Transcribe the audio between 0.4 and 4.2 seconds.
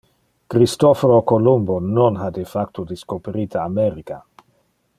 Christophoro Columbo non ha de facto discoperite America.